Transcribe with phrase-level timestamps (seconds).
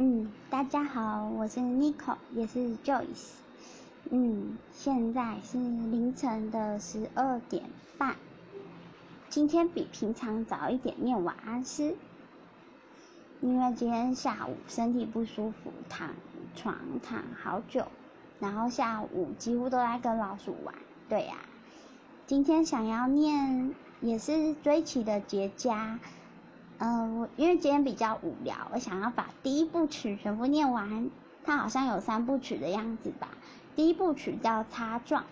[0.00, 3.32] 嗯，大家好，我是 Nico，也是 Joyce。
[4.10, 7.64] 嗯，现在是凌晨的十二点
[7.98, 8.14] 半。
[9.28, 11.96] 今天比平常早一点念晚安诗，
[13.40, 16.10] 因为今天下午身体不舒服，躺
[16.54, 17.88] 床躺好久，
[18.38, 20.76] 然后下午几乎都在跟老鼠玩。
[21.08, 21.38] 对呀，
[22.24, 25.98] 今天想要念也是追奇的结痂。
[26.78, 31.10] 嗯，我因为今天比较无聊，我想要把第一部曲全部念完。
[31.44, 33.30] 它好像有三部曲的样子吧？
[33.74, 35.22] 第一部曲叫《擦撞》，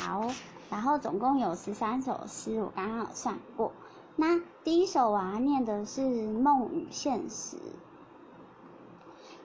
[0.00, 0.30] 好，
[0.70, 3.72] 然后总共有十三首诗，我刚刚有算过。
[4.16, 6.02] 那第一首我要念的是
[6.38, 7.56] 《梦与现实》。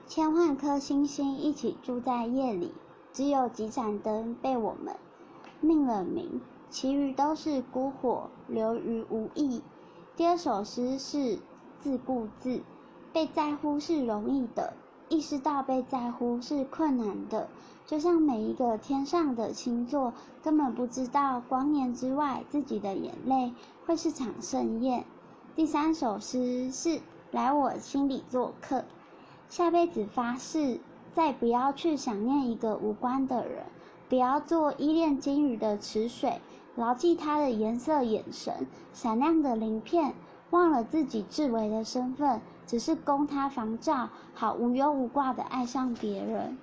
[0.06, 2.72] 千万颗星星一起住在夜里，
[3.12, 4.96] 只有几盏灯被我们
[5.60, 9.62] 命了名，其余都是孤火，流于无意。
[10.16, 11.38] 第二首诗是
[11.80, 12.60] 自顾自，
[13.12, 14.74] 被在乎是容易的，
[15.08, 17.48] 意识到被在乎是困难的。
[17.86, 23.54] 就像每一个天上的星座，根本不知道光年之外自己的眼泪
[23.86, 25.04] 会是场盛宴。
[25.56, 28.84] 第三首诗是来我心里做客，
[29.48, 30.80] 下辈子发誓
[31.14, 33.64] 再不要去想念一个无关的人，
[34.08, 36.40] 不要做依恋金鱼的池水。
[36.76, 40.14] 牢记它的颜色、眼神，闪亮的鳞片，
[40.50, 46.56] 忘了自己至微的身份，只是供他防照，好无忧无挂的爱上别人。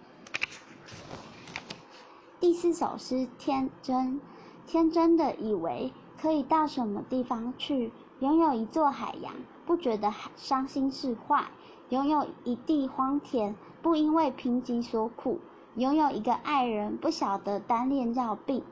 [2.39, 4.21] 第四首诗，天真，
[4.65, 5.91] 天真的以为
[6.21, 9.33] 可以到什么地方去，拥有一座海洋，
[9.65, 11.45] 不觉得伤心是坏；
[11.89, 15.39] 拥有一地荒田，不因为贫瘠所苦；
[15.75, 18.63] 拥有一个爱人，不晓得单恋要病。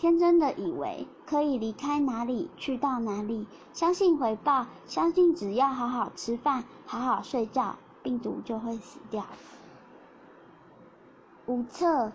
[0.00, 9.26] 天真的以为可以离开哪里去到哪里，相信回报，相信只要好好吃饭、好好睡觉，病毒就会死掉。
[11.44, 12.12] 无策，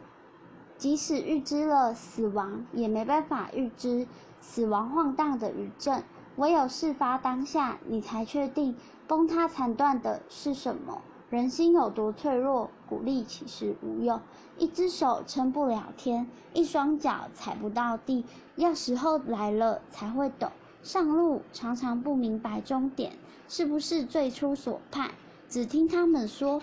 [0.80, 4.07] 即使预知了死亡，也没办法预知
[4.41, 6.03] 死亡晃荡的余震。
[6.38, 8.75] 唯有事发当下，你才确定
[9.06, 11.03] 崩塌残断的是什么。
[11.30, 14.22] 人心有多脆弱，鼓励其实无用。
[14.58, 18.24] 一只手撑不了天，一双脚踩不到地。
[18.56, 20.52] 要时候来了才会懂，
[20.84, 23.12] 上路常常不明白终点
[23.50, 25.12] 是不是最初所盼。
[25.50, 26.62] 只听他们说，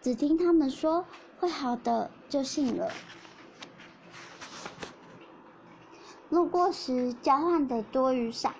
[0.00, 1.04] 只听他们说
[1.38, 2.90] 会好的，就信了。
[6.30, 8.52] 路过时交换的多与少，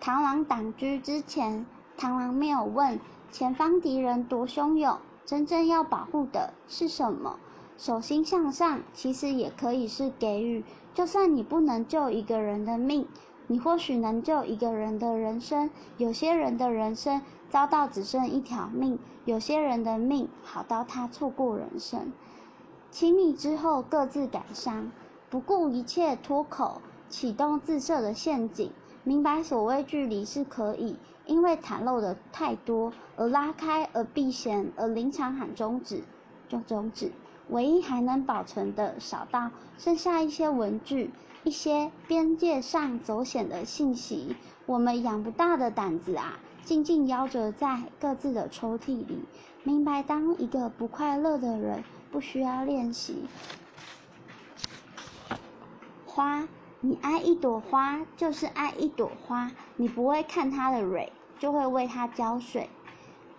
[0.00, 1.66] 螳螂挡车之前，
[1.98, 2.98] 螳螂没有问。
[3.30, 7.38] 前方敌人多汹涌，真正要保护的是什么？
[7.76, 10.64] 手心向上，其实也可以是给予。
[10.94, 13.06] 就算你不能救一个人的命，
[13.46, 15.70] 你或许能救一个人的人生。
[15.96, 22.12] 有些人的人生遭到只剩一条命，有些人的命好到他错过人生。
[22.90, 24.90] 亲密之后各自感伤，
[25.30, 28.72] 不顾一切脱口，启动自设的陷阱。
[29.04, 30.96] 明白所谓距离是可以。
[31.28, 36.02] 因为袒露的太多而拉开，而避嫌，而临场喊终止，
[36.48, 37.12] 就终止。
[37.50, 41.10] 唯一还能保存的，少到剩下一些文具，
[41.44, 44.34] 一些边界上走险的信息。
[44.66, 49.24] 我们养不大的胆子啊，静静夭折在各自的抽屉里。
[49.64, 53.26] 明白，当一个不快乐的人，不需要练习。
[56.06, 56.48] 花，
[56.80, 61.12] 你爱一朵花，就是爱一朵花，你不会看它的蕊。
[61.38, 62.68] 就会为它浇水。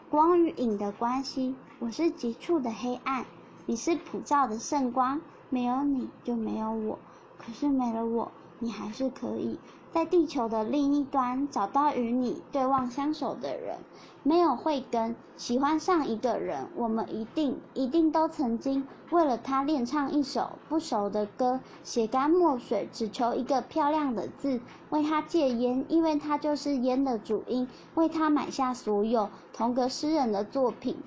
[0.09, 3.25] 光与影的关系，我是急促的黑暗，
[3.65, 5.21] 你是普照的圣光。
[5.51, 6.99] 没有你就没有我，
[7.37, 9.57] 可是没了我，你还是可以。
[9.91, 13.79] 在地球的另一端找到与你对望相守的人，
[14.21, 24.61] 没有慧根，喜欢上一个人，我们一定一定都曾经为了他练唱一首不熟的歌，写干墨水，只求一个漂亮的字，
[24.91, 30.97] 为他戒烟，因为他就是烟的主因，为他买下所有同个诗人的作品，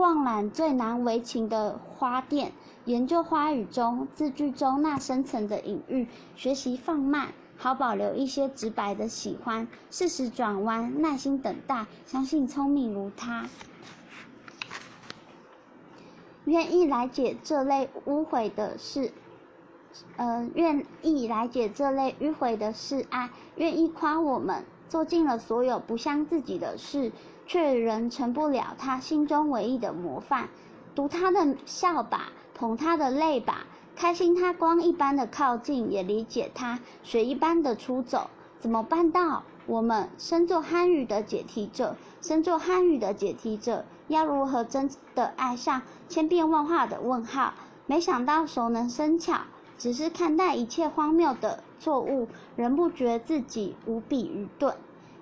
[0.00, 2.52] 逛览最难为情的花店，
[2.86, 7.34] 研究花语中字句中那深层的隐喻，学习放慢。
[7.58, 13.46] 好保留一些直白的喜欢，适时转弯，耐心等待，相信聪明如他，
[16.46, 19.12] 愿意来解这类污秽的事，
[20.16, 27.12] 呃，愿意来解这类迂回的事爱，愿意夸我们做尽了所有不像自己的事，
[27.50, 30.50] 却仍成不了他心中唯一的模范。
[30.94, 33.66] 读他的笑吧，捧他的泪吧。
[33.96, 38.30] 开心，他光一般的靠近，也理解他水一般的出走，
[38.60, 39.42] 怎么办到？
[39.66, 47.54] 我们身作汉语的解题者，身作汉语的解题者，要如何真的爱上千变万化的问号？
[47.86, 49.40] 没想到熟能生巧，
[49.76, 54.76] 只是看待一切荒谬的错误，仍不觉自己无比愚钝。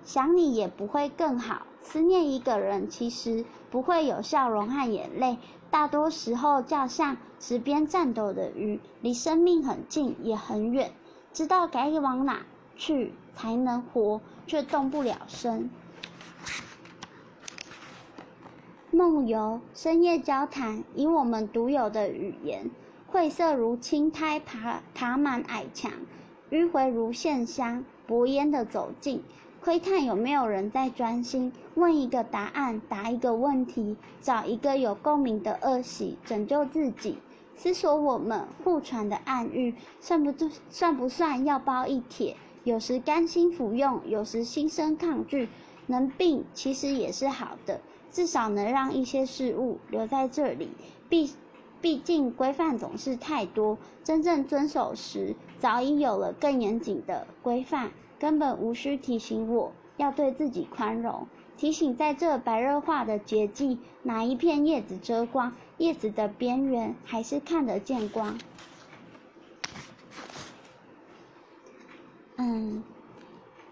[0.05, 1.67] 想你也不会更好。
[1.83, 5.39] 思念一个人，其实不会有笑容和眼泪，
[5.71, 10.93] 大多时候就像池边颤抖的鱼，离生命很近也很远，
[11.33, 12.43] 知道该往哪
[12.77, 14.21] 去才能活。
[14.49, 15.69] 却动不了身。
[18.91, 22.71] 梦游，深夜交谈，以我们独有的语言，
[23.09, 25.93] 晦涩如青苔爬爬满矮墙，
[26.51, 29.23] 迂回如线香，薄烟的走近，
[29.61, 37.19] 窥探有没有人在专心问一个答案，答一个问题，找一个有共鸣的恶习，拯救自己，
[37.57, 40.33] 思索我们互传的暗喻，算不
[40.71, 42.37] 算不算药包一帖？
[42.65, 45.49] 有时甘心服用，有时心生抗拒。
[45.87, 47.81] 能病其实也是好的，
[48.11, 50.69] 至少能让一些事物留在这里。
[51.09, 51.31] 毕
[51.81, 61.27] 毕竟规范总是太多，真正遵守时，早已有了更严谨的规范，根本无需提醒我要对自己宽容。
[61.57, 68.39] 提醒在这白热化的绝境，哪一片叶子遮光，叶子的边缘还是看得见光。
[72.37, 72.85] 嗯，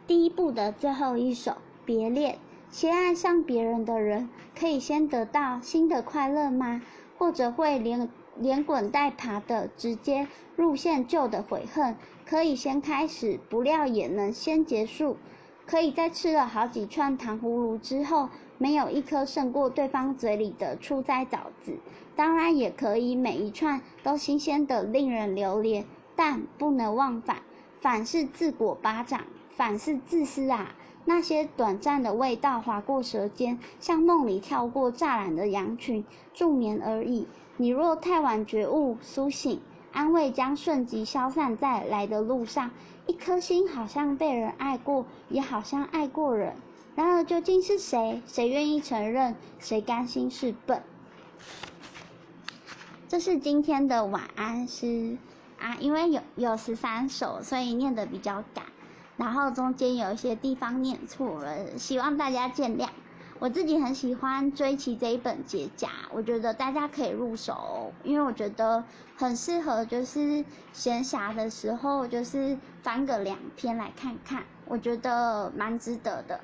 [0.09, 1.53] 第一部的最后一首
[1.85, 2.35] 《别恋》，
[2.71, 4.29] 先爱上别人的人，
[4.59, 6.83] 可以先得到新的快乐吗？
[7.17, 8.09] 或者会连
[8.39, 11.97] 连滚带爬的直接入线旧的悔恨？
[12.25, 15.17] 可以先开始，不料也能先结束。
[15.67, 18.29] 可以在吃了好几串糖葫芦之后，
[18.59, 21.79] 没有一颗胜过对方嘴里的初摘枣子。
[22.15, 25.85] 当然也可以每一串都新鲜的令人留恋，
[26.15, 27.39] 但不能忘返。
[27.81, 30.75] 反是自果巴掌，反是自私啊！
[31.09, 36.05] 那些短暂的味道划过舌尖，像梦里跳过栅栏的羊群，
[36.35, 37.29] 助眠而已。
[37.57, 39.61] 你若太晚觉悟苏醒，
[39.93, 42.73] 安慰将瞬即消散在来的路上。
[43.07, 46.57] 一颗心好像被人爱过，也好像爱过人。
[46.97, 48.21] 然而究竟是谁？
[48.27, 49.37] 谁愿意承认？
[49.61, 50.83] 谁甘心是笨？
[53.07, 55.17] 这是今天的晚安诗。
[55.61, 58.67] 啊，因为有有十三首，所以念的比较赶，
[59.17, 62.89] 然后中间有一些地方念错了，希望大家见谅。
[63.39, 68.85] 我自己很喜欢追奇这一本解甲，我觉得大家可以入手，因为我觉得
[69.17, 76.41] 很适合，就是闲暇的时候，就是翻个两篇来看看，我觉得蛮值得的。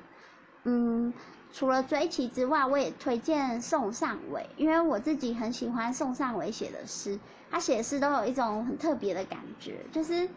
[0.63, 1.13] 嗯。
[1.55, 7.19] 除了追奇之外，我也推荐宋尚伟，因为我自己很喜欢宋尚伟写的诗，
[7.51, 10.27] 他写的诗都有一种很特别的感觉，就是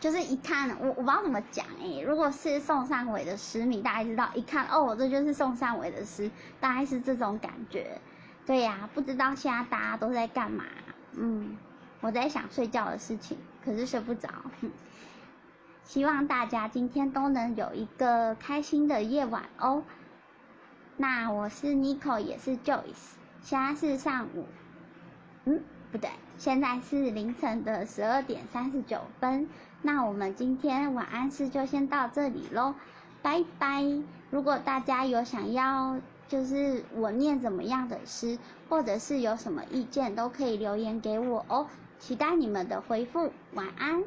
[0.00, 8.00] 就是一看我我不知道怎么讲哎，如果是宋尚伟的诗你，大概知道一看哦，这就是宋尚伟的诗，大概是这种感觉。
[8.46, 10.64] 对呀，不知道现在大家都在干嘛？
[11.12, 11.56] 嗯，
[12.00, 14.28] 我在想睡觉的事情，可是睡不着。
[15.84, 19.82] 希望大家今天都能有一个开心的夜晚哦。
[20.96, 24.46] 那我是 Nico，也是 Joyce，现在是上午，
[25.44, 26.08] 嗯，不对，
[26.38, 29.48] 现在是凌晨的十二点三十九分。
[29.82, 32.74] 那我们今天晚安诗就先到这里喽，
[33.22, 33.84] 拜拜。
[34.30, 35.98] 如果大家有想要，
[36.28, 38.38] 就是我念怎么样的诗，
[38.68, 41.66] 或者是有什么意见，都可以留言给我哦。
[41.98, 44.04] 期待你们的回复，晚安。